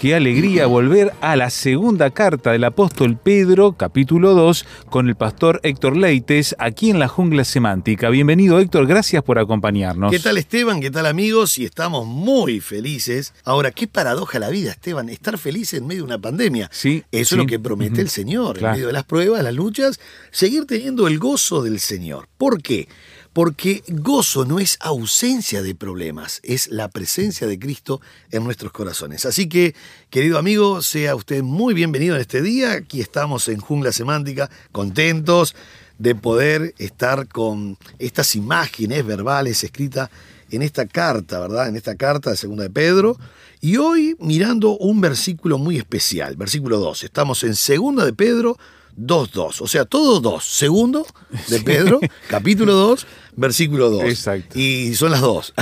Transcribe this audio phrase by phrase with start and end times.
[0.00, 5.60] Qué alegría volver a la segunda carta del apóstol Pedro, capítulo 2, con el pastor
[5.62, 8.08] Héctor Leites, aquí en la jungla semántica.
[8.08, 10.10] Bienvenido Héctor, gracias por acompañarnos.
[10.10, 10.80] ¿Qué tal Esteban?
[10.80, 11.58] ¿Qué tal amigos?
[11.58, 13.34] Y estamos muy felices.
[13.44, 16.70] Ahora, qué paradoja la vida, Esteban, estar feliz en medio de una pandemia.
[16.72, 17.34] Sí, Eso sí.
[17.34, 18.68] es lo que promete el Señor, Claro.
[18.68, 22.26] en medio de las pruebas, las luchas, seguir teniendo el gozo del Señor.
[22.38, 22.88] ¿Por qué?
[23.32, 28.00] Porque gozo no es ausencia de problemas, es la presencia de Cristo
[28.32, 29.24] en nuestros corazones.
[29.24, 29.74] Así que,
[30.10, 32.72] querido amigo, sea usted muy bienvenido en este día.
[32.72, 35.54] Aquí estamos en Jungla Semántica, contentos
[35.98, 40.10] de poder estar con estas imágenes verbales escritas
[40.50, 41.68] en esta carta, ¿verdad?
[41.68, 43.16] En esta carta de Segunda de Pedro.
[43.60, 47.04] Y hoy mirando un versículo muy especial, versículo 2.
[47.04, 48.58] Estamos en Segunda de Pedro
[48.96, 50.44] 2.2, o sea, todo 2.
[50.44, 51.06] Segundo
[51.48, 54.04] de Pedro, capítulo 2, versículo 2.
[54.04, 54.58] Exacto.
[54.58, 55.54] Y son las dos.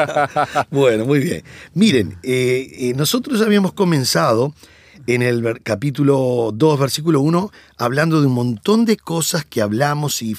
[0.70, 1.44] bueno, muy bien.
[1.74, 4.54] Miren, eh, eh, nosotros habíamos comenzado
[5.06, 10.34] en el capítulo 2, versículo 1, hablando de un montón de cosas que hablamos y,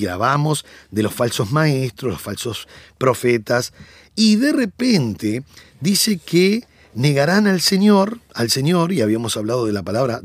[0.00, 3.72] grabamos de los falsos maestros, los falsos profetas,
[4.16, 5.44] y de repente
[5.80, 6.64] dice que
[6.94, 10.20] negarán al Señor, al Señor, y habíamos hablado de la palabra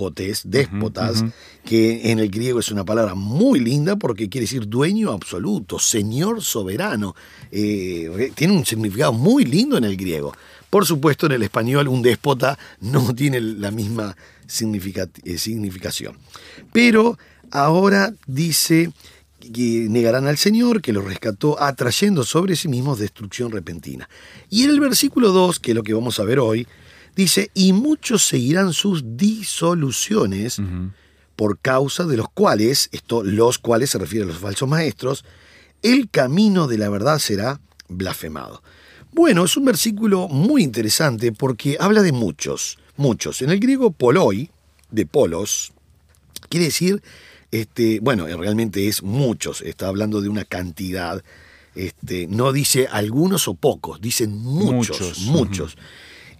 [0.00, 1.24] déspotes, déspotas,
[1.64, 6.42] que en el griego es una palabra muy linda porque quiere decir dueño absoluto, señor
[6.42, 7.14] soberano.
[7.50, 10.32] Eh, tiene un significado muy lindo en el griego.
[10.70, 14.16] Por supuesto, en el español un déspota no tiene la misma
[14.46, 16.16] eh, significación.
[16.72, 17.18] Pero
[17.50, 18.90] ahora dice
[19.40, 24.08] que negarán al Señor, que los rescató, atrayendo sobre sí mismos destrucción repentina.
[24.48, 26.66] Y en el versículo 2, que es lo que vamos a ver hoy,
[27.16, 30.60] dice, y muchos seguirán sus disoluciones,
[31.36, 35.24] por causa de los cuales, esto, los cuales se refiere a los falsos maestros,
[35.82, 38.62] el camino de la verdad será blasfemado.
[39.12, 43.42] Bueno, es un versículo muy interesante porque habla de muchos, muchos.
[43.42, 44.50] En el griego poloi,
[44.90, 45.72] de polos,
[46.48, 47.02] quiere decir,
[47.50, 51.24] este, bueno, realmente es muchos, está hablando de una cantidad,
[51.74, 55.76] este, no dice algunos o pocos, dicen muchos, Muchos, muchos.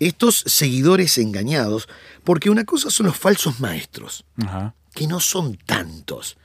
[0.01, 1.89] Estos seguidores engañados,
[2.25, 4.75] porque una cosa son los falsos maestros, Ajá.
[4.95, 6.37] que no son tantos,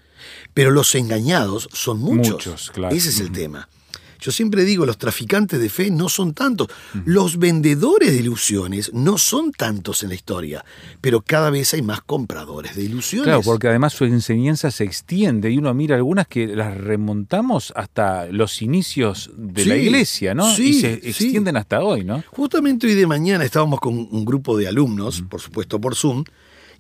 [0.53, 2.33] pero los engañados son muchos.
[2.33, 2.95] Muchos, claro.
[2.95, 3.67] Ese es el tema.
[4.25, 6.67] Yo siempre digo, los traficantes de fe no son tantos.
[7.05, 10.65] Los vendedores de ilusiones no son tantos en la historia,
[10.99, 13.25] pero cada vez hay más compradores de ilusiones.
[13.25, 18.25] Claro, porque además su enseñanza se extiende y uno mira algunas que las remontamos hasta
[18.25, 20.51] los inicios de la iglesia, ¿no?
[20.55, 21.07] sí, y se sí.
[21.09, 22.23] extienden hasta hoy, ¿no?
[22.31, 26.23] Justamente hoy de mañana estábamos con un grupo de alumnos, por supuesto por Zoom,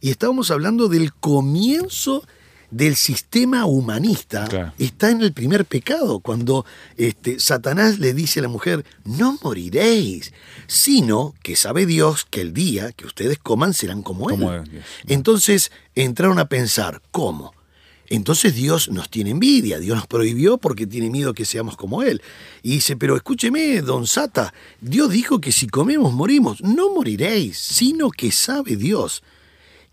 [0.01, 2.23] y estábamos hablando del comienzo
[2.71, 4.45] del sistema humanista.
[4.47, 4.73] Claro.
[4.77, 6.65] Está en el primer pecado, cuando
[6.97, 10.33] este, Satanás le dice a la mujer, no moriréis,
[10.67, 14.39] sino que sabe Dios que el día que ustedes coman serán como Él.
[14.39, 14.85] Como es Dios.
[15.07, 17.53] Entonces entraron a pensar, ¿cómo?
[18.07, 22.21] Entonces Dios nos tiene envidia, Dios nos prohibió porque tiene miedo que seamos como Él.
[22.61, 26.61] Y dice, pero escúcheme, don Sata, Dios dijo que si comemos morimos.
[26.61, 29.23] No moriréis, sino que sabe Dios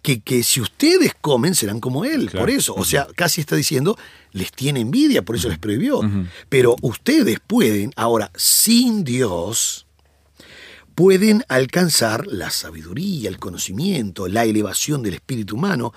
[0.02, 2.28] que, que si ustedes comen serán como Él.
[2.28, 2.44] Claro.
[2.44, 3.96] Por eso, o sea, casi está diciendo,
[4.32, 6.00] les tiene envidia, por eso les prohibió.
[6.48, 9.86] Pero ustedes pueden, ahora, sin Dios,
[10.94, 15.92] pueden alcanzar la sabiduría, el conocimiento, la elevación del espíritu humano.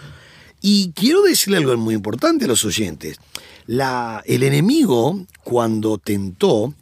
[0.61, 3.17] Y quiero decirle algo muy importante a los oyentes.
[3.65, 6.73] La, el enemigo, cuando tentó,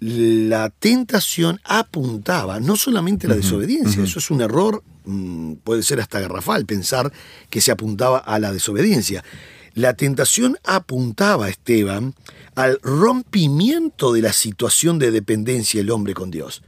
[0.00, 4.82] la tentación apuntaba no solamente a la desobediencia, eso es un error,
[5.64, 7.12] puede ser hasta garrafal pensar
[7.48, 9.24] que se apuntaba a la desobediencia.
[9.74, 12.14] La tentación apuntaba, Esteban,
[12.54, 16.62] al rompimiento de la situación de dependencia del hombre con Dios.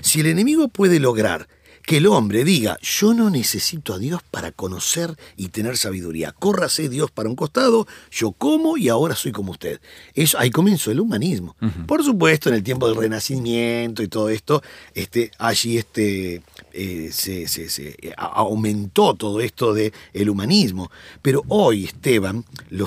[0.00, 1.48] Si el enemigo puede lograr
[1.84, 6.32] que el hombre diga, yo no necesito a Dios para conocer y tener sabiduría.
[6.32, 9.80] Córrase Dios para un costado, yo como y ahora soy como usted.
[10.14, 11.56] Eso, ahí comenzó el humanismo.
[11.86, 14.62] Por supuesto, en el tiempo del Renacimiento y todo esto,
[14.94, 16.42] este, allí este,
[16.72, 20.90] eh, se, se- se, eh, aumentó todo esto del el humanismo.
[21.20, 22.44] Pero hoy, Esteban,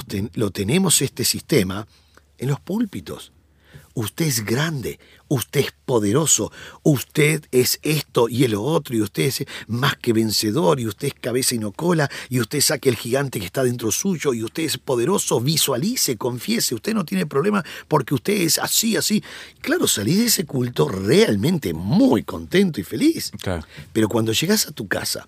[0.08, 1.86] ten- lo tenemos este sistema
[2.38, 3.32] en los púlpitos.
[3.96, 5.00] Usted es grande,
[5.30, 6.52] usted es poderoso,
[6.84, 11.14] usted es esto y el otro, y usted es más que vencedor, y usted es
[11.14, 14.64] cabeza y no cola, y usted saque el gigante que está dentro suyo, y usted
[14.64, 19.24] es poderoso, visualice, confiese, usted no tiene problema porque usted es así, así.
[19.62, 23.32] Claro, salí de ese culto realmente muy contento y feliz.
[23.42, 23.66] Claro.
[23.94, 25.28] Pero cuando llegas a tu casa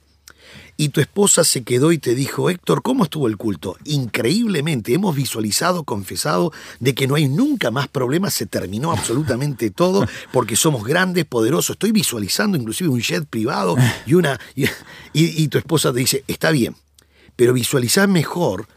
[0.77, 3.77] y tu esposa se quedó y te dijo, Héctor, ¿cómo estuvo el culto?
[3.86, 10.06] Increíblemente, hemos visualizado, confesado, de que no hay nunca más problemas, se terminó absolutamente todo,
[10.31, 11.75] porque somos grandes, poderosos.
[11.75, 13.75] Estoy visualizando inclusive un jet privado
[14.06, 14.39] y una.
[14.56, 14.65] Y,
[15.13, 16.75] y- tu esposa te dice, está bien,
[17.36, 18.68] pero visualizá mejor.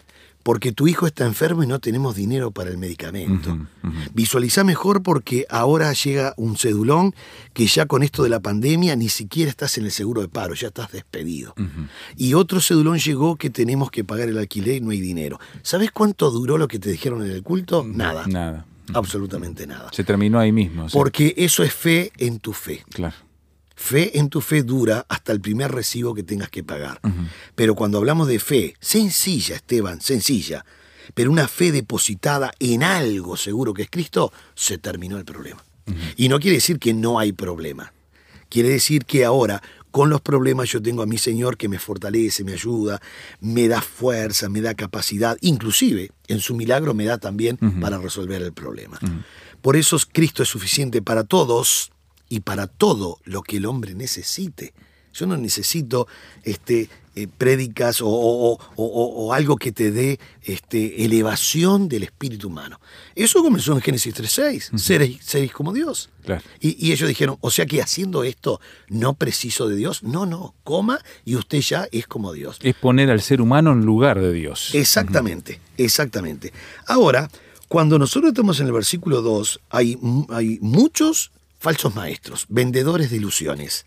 [0.43, 3.59] Porque tu hijo está enfermo y no tenemos dinero para el medicamento.
[4.15, 7.15] Visualizá mejor porque ahora llega un cedulón
[7.53, 10.55] que ya con esto de la pandemia ni siquiera estás en el seguro de paro,
[10.55, 11.55] ya estás despedido.
[12.17, 15.39] Y otro cedulón llegó que tenemos que pagar el alquiler y no hay dinero.
[15.63, 17.85] ¿Sabes cuánto duró lo que te dijeron en el culto?
[17.87, 18.27] Nada.
[18.27, 18.67] Nada.
[18.95, 19.91] Absolutamente nada.
[19.93, 20.89] Se terminó ahí mismo.
[20.89, 20.97] sí.
[20.97, 22.83] Porque eso es fe en tu fe.
[22.91, 23.15] Claro.
[23.83, 27.01] Fe en tu fe dura hasta el primer recibo que tengas que pagar.
[27.55, 30.67] Pero cuando hablamos de fe, sencilla, Esteban, sencilla,
[31.15, 35.65] pero una fe depositada en algo seguro que es Cristo, se terminó el problema.
[36.17, 37.95] Y no quiere decir que no hay problema.
[38.51, 42.45] Quiere decir que ahora, con los problemas, yo tengo a mi Señor que me fortalece,
[42.45, 43.01] me ayuda,
[43.41, 48.43] me da fuerza, me da capacidad, inclusive en su milagro me da también para resolver
[48.43, 49.01] el problema.
[49.63, 51.91] Por eso Cristo es suficiente para todos
[52.31, 54.73] y para todo lo que el hombre necesite.
[55.13, 56.07] Yo no necesito
[56.45, 62.47] este, eh, prédicas o, o- o- o- algo que te dé este, elevación del espíritu
[62.47, 62.81] humano.
[63.17, 66.11] Eso comenzó en Génesis 3.6, seréis, seréis como Dios.
[66.25, 66.43] Claro.
[66.61, 70.05] Y, y ellos dijeron, o sea que haciendo esto no preciso de Dios.
[70.05, 72.59] No, no, coma y usted ya es como Dios.
[72.63, 74.73] Es poner al ser humano en lugar de Dios.
[74.77, 76.53] Exactamente, exactamente.
[76.87, 77.29] Ahora,
[77.67, 79.99] cuando nosotros estamos en el versículo 2, hay,
[80.29, 83.85] hay muchos falsos maestros, vendedores de ilusiones,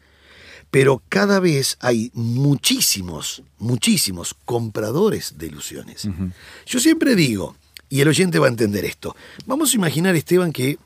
[0.71, 6.07] pero cada vez hay muchísimos, muchísimos compradores de ilusiones.
[6.65, 7.55] Yo siempre digo,
[7.89, 9.15] y el oyente va a entender esto,
[9.45, 10.77] vamos a imaginar, Esteban, que eh,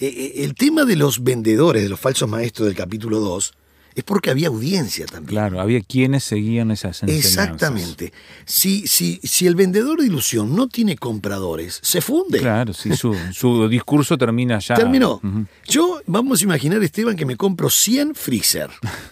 [0.00, 3.54] eh, el tema de los vendedores, de los falsos maestros del capítulo 2,
[3.94, 5.28] es porque había audiencia también.
[5.28, 7.30] Claro, había quienes seguían esas enseñanzas.
[7.30, 8.12] Exactamente.
[8.44, 12.40] Si, si, si el vendedor de ilusión no tiene compradores, se funde.
[12.40, 14.74] Claro, sí, su, su discurso termina ya.
[14.74, 15.20] Terminó.
[15.68, 18.70] Yo, vamos a imaginar, Esteban, que me compro 100 freezer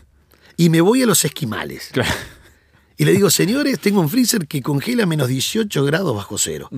[0.56, 1.90] y me voy a los esquimales.
[1.92, 2.12] Claro.
[2.96, 6.68] Y le digo, señores, tengo un freezer que congela menos 18 grados bajo cero.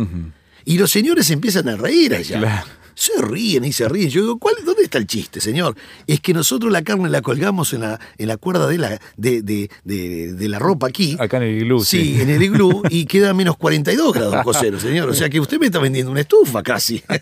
[0.64, 2.38] Y los señores empiezan a reír allá.
[2.38, 2.66] Claro.
[2.94, 4.08] Se ríen y se ríen.
[4.10, 5.76] Yo digo, ¿cuál, ¿dónde está el chiste, señor?
[6.06, 9.42] Es que nosotros la carne la colgamos en la, en la cuerda de la, de,
[9.42, 11.16] de- de- de la ropa aquí.
[11.18, 11.84] Acá en el iglú.
[11.84, 15.08] Sí, en el iglú y queda menos 42 grados cero, señor.
[15.08, 17.02] O sea que usted me está vendiendo una estufa casi.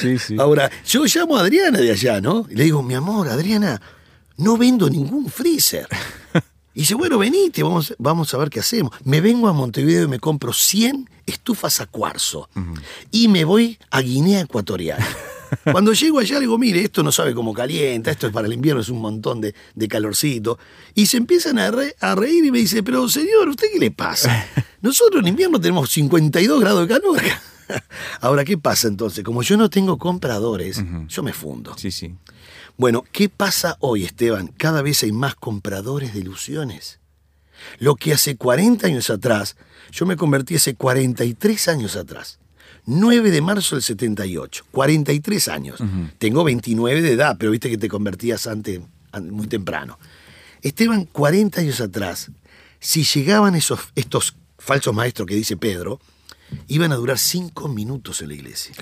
[0.00, 0.36] Sí, sí.
[0.38, 2.46] Ahora, yo llamo a Adriana de allá, ¿no?
[2.50, 3.80] Y le digo, mi amor, Adriana,
[4.38, 5.86] no vendo ningún freezer.
[6.76, 8.92] Y dice, bueno, venite, vamos, vamos a ver qué hacemos.
[9.02, 12.48] Me vengo a Montevideo y me compro 100 estufas a cuarzo.
[13.10, 15.02] Y me voy a Guinea Ecuatorial.
[15.72, 18.52] Cuando llego allá le digo, mire, esto no sabe cómo calienta, esto es para el
[18.52, 20.58] invierno, es un montón de, de calorcito.
[20.94, 23.90] Y se empiezan a, re- a reír y me dice, pero señor, ¿usted qué le
[23.90, 24.46] pasa?
[24.82, 27.22] Nosotros en invierno tenemos 52 grados de calor.
[28.20, 29.24] Ahora, ¿qué pasa entonces?
[29.24, 31.74] Como yo no tengo compradores, yo me fundo.
[31.78, 32.14] Sí, sí.
[32.76, 34.48] Bueno, ¿qué pasa hoy, Esteban?
[34.48, 37.00] Cada vez hay más compradores de ilusiones.
[37.78, 39.56] Lo que hace 40 años atrás,
[39.92, 42.38] yo me convertí hace 43 años atrás.
[42.84, 45.80] 9 de marzo del 78, 43 años.
[46.18, 48.80] Tengo 29 de edad, pero viste que te convertías antes,
[49.12, 49.98] an- muy temprano.
[50.62, 52.30] Esteban, 40 años atrás,
[52.78, 55.98] si llegaban esos, estos falsos maestros que dice Pedro,
[56.68, 58.74] iban a durar 5 minutos en la iglesia.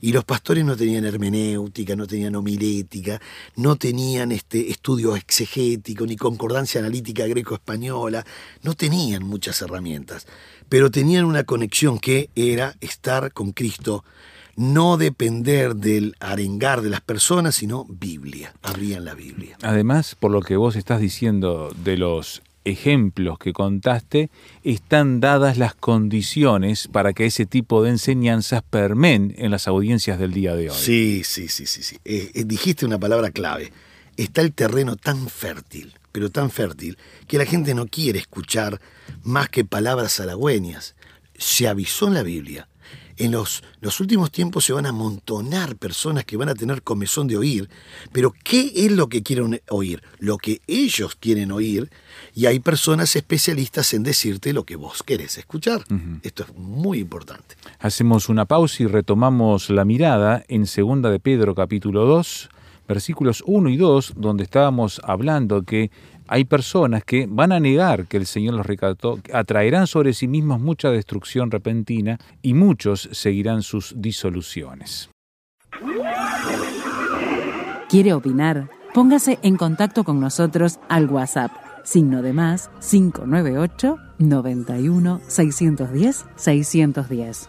[0.00, 3.20] Y los pastores no tenían hermenéutica, no tenían homilética,
[3.56, 8.24] no tenían este estudio exegético, ni concordancia analítica greco-española,
[8.62, 10.26] no tenían muchas herramientas,
[10.68, 14.04] pero tenían una conexión que era estar con Cristo,
[14.56, 19.56] no depender del arengar de las personas, sino Biblia, abrían la Biblia.
[19.62, 24.30] Además, por lo que vos estás diciendo de los ejemplos que contaste,
[24.62, 30.32] están dadas las condiciones para que ese tipo de enseñanzas permeen en las audiencias del
[30.32, 30.76] día de hoy.
[30.76, 31.98] Sí, sí, sí, sí, sí.
[32.04, 33.72] Eh, eh, dijiste una palabra clave.
[34.16, 38.80] está el terreno tan fértil, pero tan fértil, que la gente no quiere escuchar
[39.22, 40.94] más que palabras halagüeñas.
[41.36, 42.68] Se avisó en la Biblia.
[43.16, 47.28] En los, los últimos tiempos se van a amontonar personas que van a tener comezón
[47.28, 47.68] de oír,
[48.12, 50.02] pero ¿qué es lo que quieren oír?
[50.18, 51.90] Lo que ellos quieren oír,
[52.34, 55.84] y hay personas especialistas en decirte lo que vos querés escuchar.
[56.22, 57.56] Esto es muy importante.
[57.78, 62.48] Hacemos una pausa y retomamos la mirada en Segunda de Pedro capítulo 2,
[62.88, 65.90] versículos 1 y 2, donde estábamos hablando que
[66.26, 70.60] hay personas que van a negar que el Señor los recató, atraerán sobre sí mismos
[70.60, 75.10] mucha destrucción repentina y muchos seguirán sus disoluciones.
[77.88, 78.70] ¿Quiere opinar?
[78.92, 81.50] Póngase en contacto con nosotros al WhatsApp,
[81.84, 87.48] signo de más 598 91 610 610.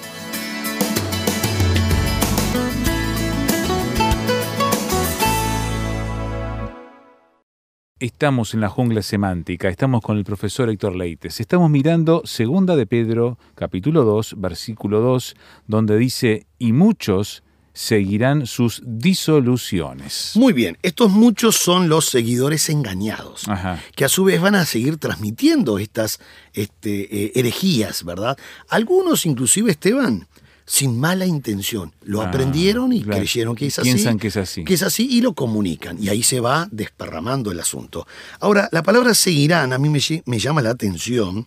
[8.01, 11.39] Estamos en la jungla semántica, estamos con el profesor Héctor Leites.
[11.39, 15.35] Estamos mirando Segunda de Pedro, capítulo 2, versículo 2,
[15.67, 17.43] donde dice, y muchos
[17.73, 20.31] seguirán sus disoluciones.
[20.33, 23.79] Muy bien, estos muchos son los seguidores engañados, Ajá.
[23.95, 26.19] que a su vez van a seguir transmitiendo estas
[26.53, 28.35] este, eh, herejías, ¿verdad?
[28.67, 30.27] Algunos inclusive, Esteban,
[30.71, 33.19] sin mala intención, lo Ah, aprendieron y claro.
[33.19, 33.91] creyeron que es así.
[33.91, 34.63] Piensan que es así.
[34.63, 36.01] Que es así y lo comunican.
[36.01, 38.07] Y ahí se va desparramando el asunto.
[38.39, 41.45] Ahora, la palabra seguirán a mí me, llama la atención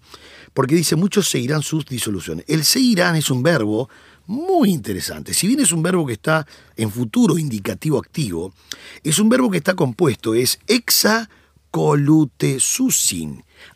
[0.52, 2.44] porque dice muchos seguirán sus disoluciones.
[2.48, 3.88] El seguirán es un verbo
[4.26, 5.32] muy interesante.
[5.32, 8.52] Si bien es un verbo que está en futuro indicativo activo,
[9.02, 11.30] es un verbo que está compuesto, es exa.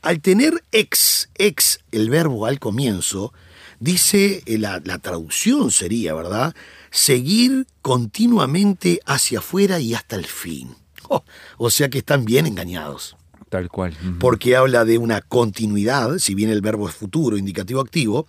[0.02, 3.32] Al tener ex, ex, el verbo al comienzo,
[3.80, 6.54] dice, eh, la, la traducción sería, ¿verdad?
[6.90, 10.74] Seguir continuamente hacia afuera y hasta el fin.
[11.10, 11.24] Oh,
[11.56, 13.16] o sea que están bien engañados
[13.48, 13.96] Tal cual.
[14.20, 18.26] Porque habla de una continuidad, si bien el verbo es futuro, indicativo activo,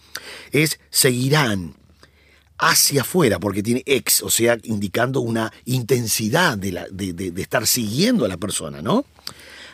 [0.53, 1.73] es seguirán
[2.57, 7.41] hacia afuera, porque tiene ex, o sea, indicando una intensidad de, la- de- de- de
[7.41, 9.03] estar siguiendo a la persona, ¿no?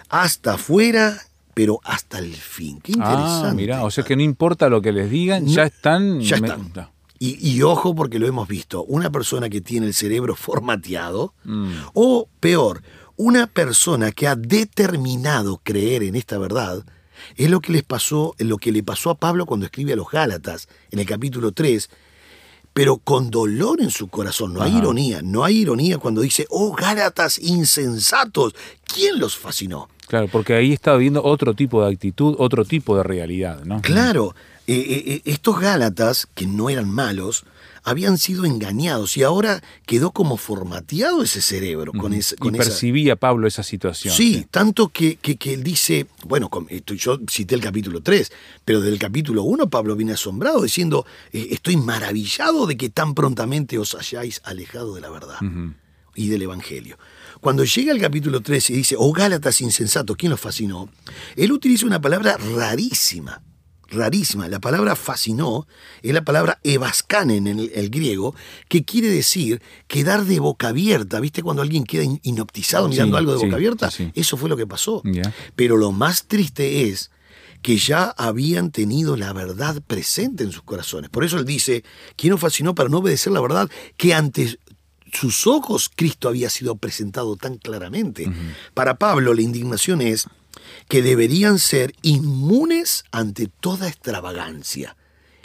[0.10, 1.22] Hasta afuera,
[1.56, 2.80] pero hasta el fin.
[2.82, 3.48] Qué interesante.
[3.48, 6.20] Ah, mira, o sea que no importa lo que les digan, ya están...
[6.22, 6.72] ya están.
[7.18, 11.72] Y, y ojo porque lo hemos visto, una persona que tiene el cerebro formateado, Mm.
[11.94, 12.84] o peor,
[13.16, 16.84] una persona que ha determinado creer en esta verdad,
[17.38, 20.10] es lo que les pasó, lo que le pasó a Pablo cuando escribe a los
[20.12, 21.90] Gálatas en el capítulo 3,
[22.74, 26.74] pero con dolor en su corazón, no hay ironía, no hay ironía cuando dice, oh
[26.74, 29.88] Gálatas insensatos, ¿quién los fascinó?
[30.08, 33.82] Claro, porque ahí estaba viendo otro tipo de actitud, otro tipo de realidad, ¿no?
[33.82, 34.36] Claro,
[34.68, 37.44] eh, eh, eh, estos Gálatas, que no eran malos,
[37.88, 42.36] habían sido engañados y ahora quedó como formateado ese cerebro con, y esa...
[42.58, 44.12] percibía Pablo esa situación.
[44.16, 46.50] Sí, tanto que, que- que él dice, bueno,
[46.98, 48.32] yo cité el capítulo 3,
[48.66, 53.94] pero del capítulo 1 Pablo viene asombrado diciendo, estoy maravillado de que tan prontamente os
[53.94, 55.36] hayáis alejado de la verdad
[56.16, 56.98] y del Evangelio.
[57.46, 60.90] Cuando llega al capítulo 3 y dice, oh Gálatas insensatos, ¿quién los fascinó?
[61.36, 63.44] Él utiliza una palabra rarísima,
[63.88, 64.48] rarísima.
[64.48, 65.68] La palabra fascinó
[66.02, 68.34] es la palabra evaskanen en el, el griego,
[68.68, 71.20] que quiere decir quedar de boca abierta.
[71.20, 72.20] ¿Viste cuando alguien queda in-
[72.88, 73.92] Sí, mirando algo de sí, boca abierta?
[73.92, 74.12] sí.
[74.16, 75.04] Eso fue lo que pasó.
[75.56, 77.12] Pero lo más triste es
[77.62, 81.10] que ya habían tenido la verdad presente en sus corazones.
[81.12, 81.84] Por eso él dice,
[82.16, 84.58] ¿quién nos fascinó para no obedecer la verdad que ante
[85.16, 88.32] sus ojos Cristo había sido presentado tan claramente?
[88.74, 90.28] Para Pablo la indignación es
[90.88, 94.96] que deberían ser inmunes ante toda extravagancia.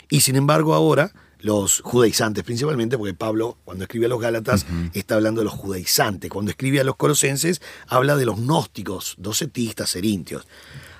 [0.09, 5.15] Y sin embargo ahora los judaizantes principalmente, porque Pablo cuando escribe a los Gálatas está
[5.15, 10.47] hablando de los judaizantes, cuando escribe a los colosenses habla de los gnósticos, docetistas, erintios.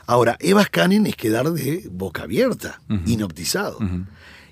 [0.07, 3.79] Ahora, Evas Canen es quedar de boca abierta, inoptizado.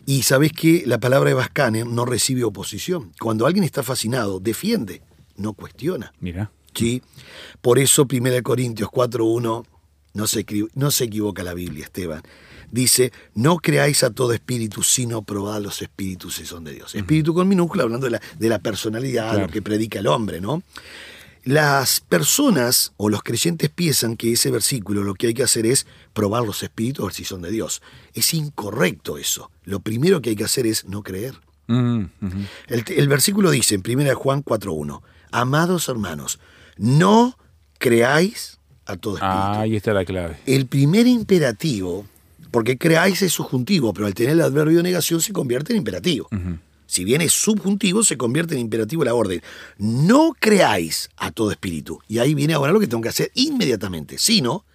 [0.06, 3.12] Y sabes que la palabra Canen no recibe oposición.
[3.20, 5.02] Cuando alguien está fascinado, defiende,
[5.36, 6.14] no cuestiona.
[6.20, 6.52] Mira.
[6.74, 7.02] ¿sí?
[7.62, 9.66] Por eso 1 Corintios 4.1
[10.14, 12.22] no se, no se equivoca la Biblia, Esteban.
[12.72, 16.94] Dice, no creáis a todo espíritu, sino probad los espíritus si son de Dios.
[16.94, 19.48] Espíritu con minúscula, hablando de la, de la personalidad, Claro.
[19.48, 20.62] lo que predica el hombre, ¿no?
[21.50, 25.88] Las personas o los creyentes piensan que ese versículo lo que hay que hacer es
[26.14, 27.82] probar los espíritus a ver si son de Dios.
[28.14, 29.50] Es incorrecto eso.
[29.64, 31.34] Lo primero que hay que hacer es no creer.
[31.66, 32.04] Mm.
[32.68, 35.02] El, el versículo dice en 1 Juan 4.1,
[35.32, 36.40] Amados hermanos,
[36.78, 37.36] no
[37.80, 39.36] creáis a todo espíritu.
[39.36, 40.38] Ah, ahí está la clave.
[40.46, 42.06] El primer imperativo,
[42.52, 46.30] porque creáis es subjuntivo, pero al tener el adverbio de negación se convierte en imperativo.
[46.90, 49.42] Si bien es subjuntivo, se convierte en imperativo la orden.
[49.78, 52.00] No creáis a todo espíritu.
[52.08, 54.66] Y ahí viene ahora lo que tengo que hacer inmediatamente, sino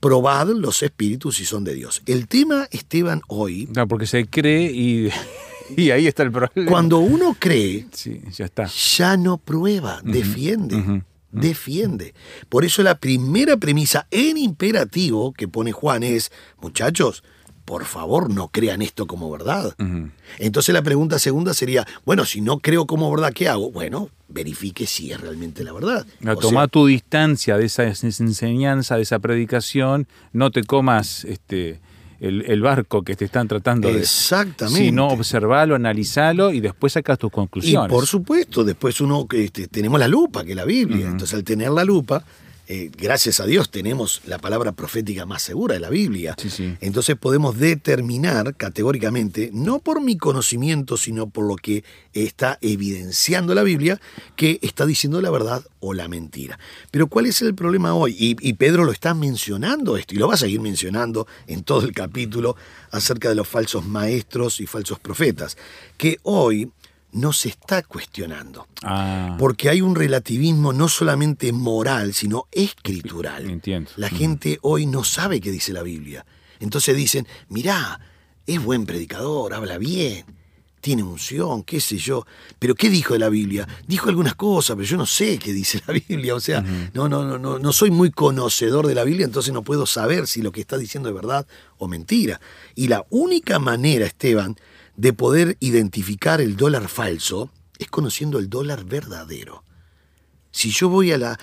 [0.00, 2.02] probad los espíritus si son de Dios.
[2.06, 5.08] El tema, Esteban, hoy, No, porque se cree y,
[5.76, 6.68] y ahí está el problema.
[6.70, 8.66] cuando uno cree, Sí, ya está.
[8.96, 11.02] ya no prueba, defiende.
[11.30, 12.14] Defiende.
[12.48, 16.30] Por eso la primera premisa en imperativo que pone Juan es,
[16.60, 17.24] muchachos,
[17.64, 19.74] por favor no crean esto como verdad.
[20.38, 23.70] Entonces la pregunta segunda sería, bueno, si no creo como verdad, ¿qué hago?
[23.70, 26.06] Bueno, verifique si es realmente la verdad.
[26.26, 31.24] A O tomar sea, tu distancia de esa enseñanza, de esa predicación, no te comas
[31.24, 31.80] este
[32.20, 33.98] el, el barco que te están tratando de...
[33.98, 34.80] Exactamente.
[34.80, 37.90] Sino observalo, analizalo y después sacas tus Y conclusiones.
[37.90, 41.06] por supuesto, después uno este, tenemos la lupa, que es la Biblia.
[41.06, 42.24] Entonces, al tener la lupa,
[42.66, 46.34] eh, gracias a Dios tenemos la palabra profética más segura de la Biblia.
[46.38, 46.76] Sí, sí.
[46.80, 53.62] Entonces podemos determinar categóricamente, no por mi conocimiento, sino por lo que está evidenciando la
[53.62, 54.00] Biblia,
[54.36, 56.58] que está diciendo la verdad o la mentira.
[56.90, 58.16] Pero ¿cuál es el problema hoy?
[58.18, 61.82] Y, y Pedro lo está mencionando esto, y lo va a seguir mencionando en todo
[61.82, 62.56] el capítulo
[62.90, 65.56] acerca de los falsos maestros y falsos profetas,
[65.98, 66.70] que hoy
[67.14, 68.66] no se está cuestionando.
[68.82, 73.48] Ah, Porque hay un relativismo no solamente moral, sino escritural.
[73.48, 73.90] Entiendo.
[73.96, 76.26] La gente hoy no sabe qué dice la Biblia.
[76.60, 78.00] Entonces dicen, mirá,
[78.46, 80.24] es buen predicador, habla bien,
[80.80, 82.26] tiene unción, qué sé yo.
[82.58, 83.66] Pero ¿qué dijo de la Biblia?
[83.86, 86.34] Dijo algunas cosas, pero yo no sé qué dice la Biblia.
[86.34, 89.62] O sea, no, no, no, no, no soy muy conocedor de la Biblia, entonces no
[89.62, 91.46] puedo saber si lo que está diciendo es verdad
[91.78, 92.40] o mentira.
[92.74, 94.56] Y la única manera, Esteban,
[94.96, 99.64] de poder identificar el dólar falso es conociendo el dólar verdadero.
[100.50, 101.38] Si yo voy a, la, a,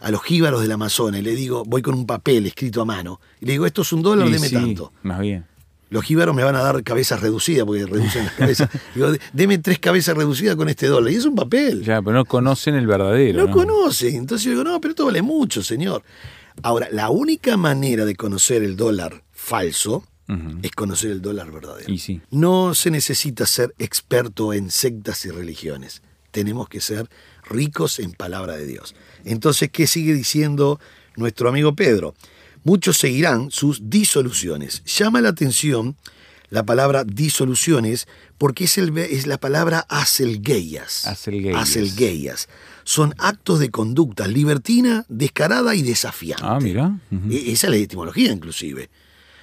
[0.00, 3.20] a los jíbaros del Amazonas y le digo, voy con un papel escrito a mano,
[3.40, 4.92] y le digo, esto es un dólar, deme sí, tanto.
[5.02, 5.46] Más bien.
[5.88, 8.68] Los jíbaros me van a dar cabezas reducidas porque reducen las cabezas.
[8.94, 11.12] Digo, deme tres cabezas reducidas con este dólar.
[11.12, 11.84] Y es un papel.
[11.84, 13.38] Ya, pero no conocen el verdadero.
[13.38, 13.52] No ¿no?
[13.52, 14.16] conocen.
[14.16, 16.02] Entonces yo digo, no, pero esto vale mucho, señor.
[16.62, 20.02] Ahora, la única manera de conocer el dólar falso
[20.62, 21.92] Es conocer el dólar verdadero.
[21.92, 22.20] Y sí.
[22.30, 26.02] No se necesita ser experto en sectas y religiones.
[26.32, 27.08] Tenemos que ser
[27.48, 28.94] ricos en palabra de Dios.
[29.24, 30.80] Entonces, ¿qué sigue diciendo
[31.16, 32.14] nuestro amigo Pedro?
[32.64, 34.82] Muchos seguirán sus disoluciones.
[34.84, 35.96] Llama la atención
[36.50, 38.06] la palabra disoluciones
[38.38, 39.86] porque es, el, es la palabra.
[39.88, 41.06] Aselgueias.
[41.56, 42.48] Aselgueias.
[42.84, 46.42] Son actos de conducta libertina, descarada y desafiante.
[46.44, 46.98] Ah, mira.
[47.30, 48.90] E- Esa es la etimología inclusive.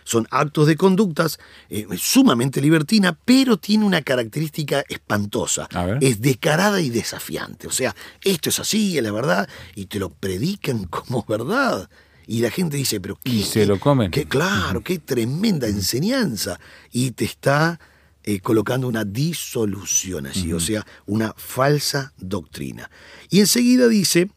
[0.04, 1.40] Son actos de conductas
[1.70, 5.68] eh, sumamente libertina, pero tiene una característica espantosa.
[6.02, 7.68] Es descarada y desafiante.
[7.68, 11.90] O sea, esto es así, es la verdad, y te lo predican como verdad.
[12.26, 14.10] Y la gente dice, pero qué, Y se lo comen.
[14.12, 16.60] qué- claro, qué tremenda enseñanza.
[16.92, 17.80] Y te está
[18.24, 22.90] eh, colocando una disolución allí, o sea, una falsa doctrina.
[23.30, 24.30] Y enseguida dice,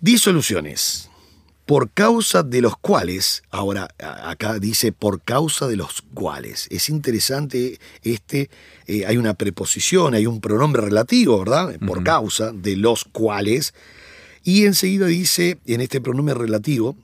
[0.00, 1.09] disoluciones
[1.70, 6.66] por causa de los cuales, ahora acá dice por causa de los cuales.
[6.68, 8.50] Es interesante este,
[8.88, 11.78] eh, hay una preposición, hay un pronombre relativo, ¿verdad?
[11.78, 13.72] Por causa de los cuales.
[14.42, 16.96] Y enseguida dice en este pronombre relativo,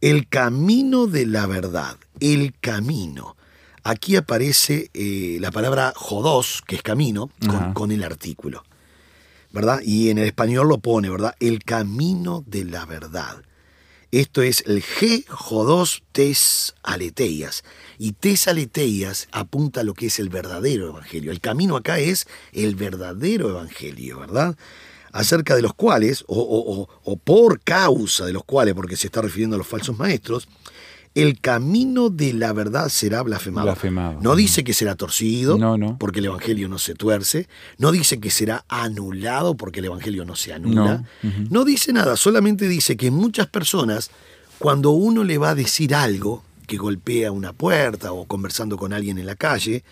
[0.00, 3.34] el camino de la verdad, el camino.
[3.82, 8.62] Aquí aparece eh, la palabra jodos, que es camino, con, con el artículo.
[9.50, 9.80] ¿Verdad?
[9.82, 11.34] Y en el español lo pone, ¿verdad?
[11.40, 13.42] El camino de la verdad.
[14.10, 17.62] Esto es el G jodos tes aleteias.
[17.98, 21.30] Y tes aleteias apunta a lo que es el verdadero evangelio.
[21.30, 24.56] El camino acá es el verdadero evangelio, ¿verdad?
[25.12, 29.20] Acerca de los cuales, o- o- o por causa de los cuales, porque se está
[29.20, 30.48] refiriendo a los falsos maestros,
[31.22, 33.66] el camino de la verdad será blasfemado.
[33.66, 34.20] Blasfemado.
[34.20, 35.98] No dice que será torcido, No, no.
[35.98, 37.48] porque el evangelio no se tuerce.
[37.78, 41.04] No dice que será anulado, porque el evangelio no se anula.
[41.22, 41.30] No.
[41.50, 44.10] No dice nada, solamente dice que muchas personas,
[44.58, 49.18] cuando uno le va a decir algo, que golpea una puerta o conversando con alguien
[49.18, 49.82] en la calle,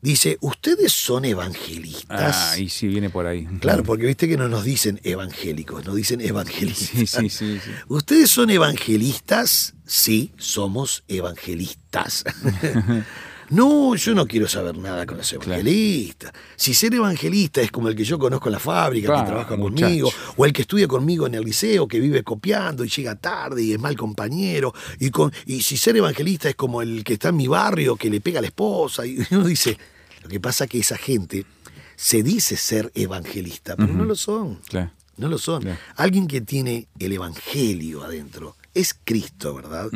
[0.00, 2.36] dice, ¿ustedes son evangelistas?
[2.52, 3.46] Ah, y sí, viene por ahí.
[3.60, 6.88] Claro, porque viste que no nos dicen evangélicos, nos dicen evangelistas.
[6.98, 7.30] Sí, sí.
[7.30, 7.60] sí.
[7.88, 9.74] ¿Ustedes son evangelistas?
[9.94, 12.24] Sí, somos evangelistas.
[13.50, 16.32] No, yo no quiero saber nada con los evangelistas.
[16.56, 19.56] Si ser evangelista es como el que yo conozco en la fábrica, Claro, que trabaja
[19.56, 19.84] muchacho.
[19.84, 23.62] conmigo, o el que estudia conmigo en el liceo, que vive copiando y llega tarde
[23.62, 27.28] y es mal compañero, y, con, y si ser evangelista es como el que está
[27.28, 29.76] en mi barrio, que le pega a la esposa, y uno dice,
[30.22, 31.44] lo que pasa que esa gente
[31.94, 34.60] se dice ser evangelista, pero no lo son.
[34.66, 34.92] Claro.
[35.18, 35.62] No lo son.
[35.96, 39.90] Alguien que tiene el Evangelio adentro es Cristo, ¿verdad?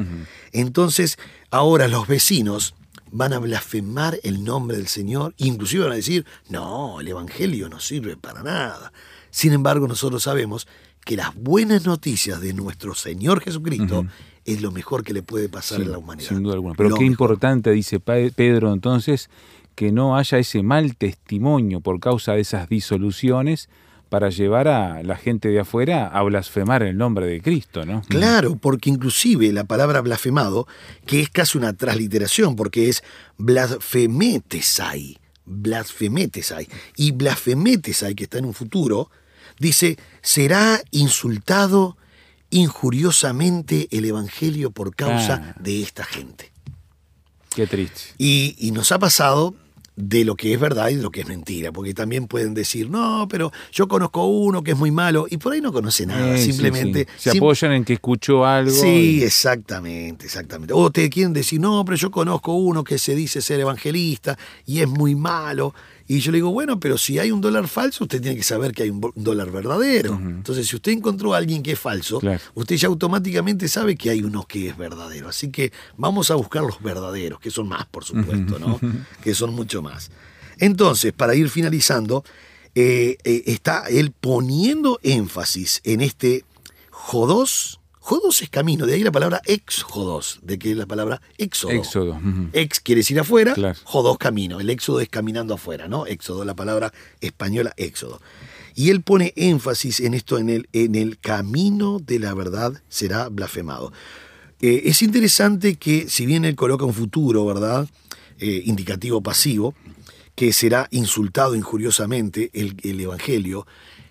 [0.53, 1.19] Entonces,
[1.51, 2.75] ahora los vecinos
[3.11, 7.81] van a blasfemar el nombre del Señor, inclusive van a decir, no, el Evangelio no
[7.81, 8.93] sirve para nada.
[9.31, 10.67] Sin embargo, nosotros sabemos
[11.05, 14.07] que las buenas noticias de nuestro Señor Jesucristo
[14.45, 16.29] es lo mejor que le puede pasar Sí, a la humanidad.
[16.29, 16.75] Sin duda alguna.
[16.77, 17.13] Pero Lo qué mejor.
[17.13, 19.31] importante, dice Pedro entonces,
[19.75, 23.69] que no haya ese mal testimonio por causa de esas disoluciones
[24.09, 28.03] para llevar a la gente de afuera a blasfemar el nombre de Cristo, ¿no?
[28.09, 30.69] Claro, porque inclusive la palabra blasfemado,
[31.07, 33.03] que es casi una transliteración, porque es
[33.39, 39.11] blasfemetesai, blasfemetesai, y blasfemetesai, que está en un futuro,
[39.59, 41.97] dice, será insultado
[42.51, 45.61] injuriosamente el Evangelio por causa Ah.
[45.61, 46.53] de esta gente.
[47.55, 48.03] Qué triste.
[48.19, 49.55] Y, y nos ha pasado
[49.97, 52.91] de lo que es verdad y de lo que es mentira, porque también pueden decir,
[52.91, 56.37] no, pero yo conozco uno que es muy malo, y por ahí no conoce nada,
[56.37, 57.07] sí, simplemente...
[57.17, 57.23] sí.
[57.23, 58.71] Se sim- apoyan en que escuchó algo.
[58.71, 60.75] Sí, y- exactamente, exactamente.
[60.75, 64.81] O te quieren decir, no, pero yo conozco uno que se dice ser evangelista y
[64.81, 65.75] es muy malo.
[66.09, 68.73] Y yo le digo, bueno, pero si hay un dólar falso, usted tiene que saber
[68.73, 70.15] que hay un dólar verdadero.
[70.15, 72.41] Entonces, si usted encontró a alguien que es falso, Claro.
[72.55, 75.29] usted ya automáticamente sabe que hay uno que es verdadero.
[75.29, 78.79] Así que vamos a buscar los verdaderos, que son más, por supuesto, ¿no?
[79.23, 80.11] que son mucho más.
[80.59, 82.25] Entonces, para ir finalizando,
[82.75, 86.45] eh, eh, está él poniendo énfasis en este
[86.91, 87.81] jodos.
[88.09, 91.73] Jodos es camino, de ahí la palabra ex-jodos, de que es la palabra éxodo.
[91.73, 92.21] Éxodo.
[92.53, 93.77] Ex quiere decir afuera, Claro.
[93.83, 94.61] jodos camino.
[94.61, 96.07] El éxodo es caminando afuera, ¿no?
[96.07, 98.21] Éxodo, la palabra española éxodo.
[98.77, 103.29] Y él pone énfasis en esto, en el, en el camino de la verdad será
[103.29, 103.93] blasfemado.
[104.61, 107.89] Eh, es interesante que, si bien él coloca un futuro, ¿verdad?
[108.39, 109.75] Eh, indicativo pasivo,
[110.37, 113.67] que será insultado injuriosamente el, el Evangelio,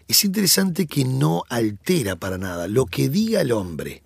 [0.08, 4.04] es interesante que no altera para nada lo que diga el hombre,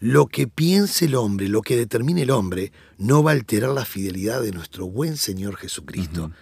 [0.00, 3.84] lo que piense el hombre, lo que determine el hombre, no va a alterar la
[3.84, 6.32] fidelidad de nuestro buen Señor Jesucristo.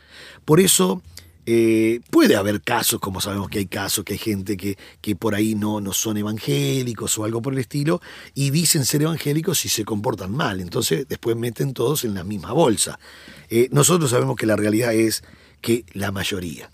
[0.45, 1.03] Por eso
[1.51, 5.35] eh, puede haber casos, como sabemos que hay casos, que hay gente que, que por
[5.35, 8.03] ahí no, no son evangélicos o algo por el estilo,
[8.35, 10.61] y dicen ser evangélicos y se comportan mal.
[10.61, 13.01] Entonces después meten todos en la misma bolsa.
[13.49, 15.25] Eh, nosotros sabemos que la realidad es
[15.63, 16.71] que la mayoría,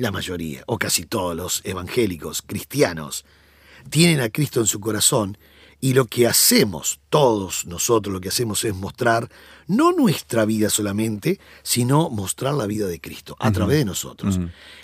[0.00, 3.24] la mayoría, o casi todos los evangélicos cristianos,
[3.90, 5.38] tienen a Cristo en su corazón
[5.82, 9.30] y lo que hacemos, todos nosotros lo que hacemos es mostrar
[9.66, 14.38] no nuestra vida solamente, sino mostrar la vida de Cristo a través de nosotros.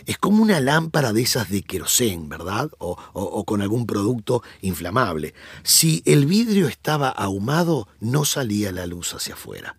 [0.06, 2.70] Es como una lámpara de esas de querosén, ¿verdad?
[2.78, 5.34] O, o- o con algún producto inflamable.
[5.64, 9.76] Si el vidrio estaba ahumado, no salía la luz hacia afuera.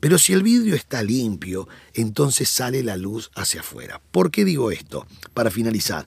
[0.00, 4.00] Pero si el vidrio está limpio, entonces sale la luz hacia afuera.
[4.12, 5.06] ¿Por qué digo esto?
[5.34, 6.06] Para finalizar.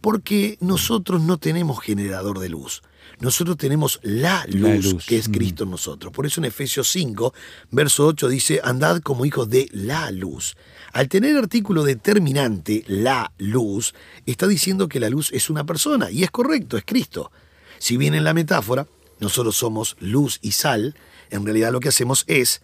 [0.00, 2.82] Porque nosotros no tenemos generador de luz.
[3.20, 5.06] Nosotros tenemos la luz, La luz.
[5.06, 5.32] que es Mm.
[5.32, 6.12] Cristo en nosotros.
[6.12, 7.32] Por eso en Efesios 5,
[7.70, 10.56] verso 8 dice, andad como hijos de la luz.
[10.92, 13.94] Al tener artículo determinante, la luz,
[14.26, 16.10] está diciendo que la luz es una persona.
[16.10, 17.30] Y es correcto, es Cristo.
[17.78, 18.86] Si bien en la metáfora
[19.20, 20.96] nosotros somos luz y sal,
[21.30, 22.60] en realidad lo que hacemos es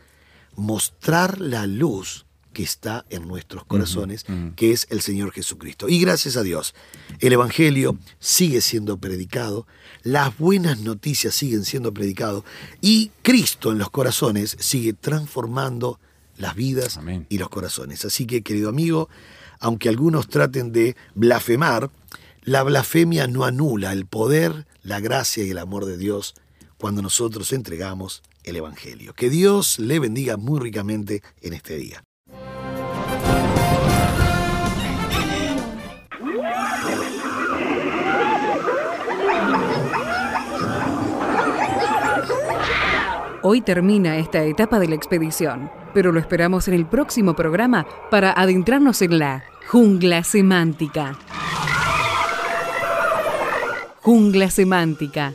[0.56, 5.88] mostrar la luz que está en nuestros corazones, que es el Señor Jesucristo.
[5.88, 6.74] Y gracias a Dios,
[7.20, 9.66] el Evangelio sigue siendo predicado,
[10.02, 12.42] las buenas noticias siguen siendo predicadas
[12.80, 16.00] y Cristo en los corazones sigue transformando
[16.36, 17.26] las vidas Amén.
[17.28, 18.04] y los corazones.
[18.04, 19.08] Así que, querido amigo,
[19.60, 21.90] aunque algunos traten de blasfemar,
[22.42, 26.34] la blasfemia no anula el poder, la gracia y el amor de Dios
[26.78, 29.12] cuando nosotros entregamos el Evangelio.
[29.14, 32.02] Que Dios le bendiga muy ricamente en este día.
[43.42, 48.32] Hoy termina esta etapa de la expedición, pero lo esperamos en el próximo programa para
[48.32, 51.16] adentrarnos en la jungla semántica.
[54.02, 55.34] Jungla semántica